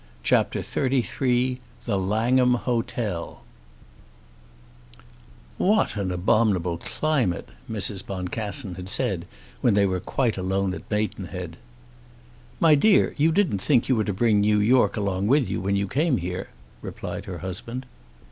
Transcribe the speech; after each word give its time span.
CHAPTER 0.23 0.63
XXXIII 0.63 1.59
The 1.85 1.99
Langham 1.99 2.55
Hotel 2.55 3.43
"What 5.59 5.95
an 5.95 6.11
abominable 6.11 6.79
climate," 6.79 7.49
Mrs. 7.69 8.03
Boncassen 8.03 8.77
had 8.77 8.89
said 8.89 9.27
when 9.61 9.75
they 9.75 9.85
were 9.85 9.99
quite 9.99 10.37
alone 10.37 10.73
at 10.73 10.89
Maidenhead. 10.89 11.55
"My 12.59 12.73
dear, 12.73 13.13
you 13.19 13.31
didn't 13.31 13.59
think 13.61 13.89
you 13.89 13.95
were 13.95 14.05
to 14.05 14.11
bring 14.11 14.41
New 14.41 14.59
York 14.59 14.97
along 14.97 15.27
with 15.27 15.47
you 15.47 15.61
when 15.61 15.75
you 15.75 15.87
came 15.87 16.17
here," 16.17 16.49
replied 16.81 17.25
her 17.25 17.37
husband. 17.37 17.85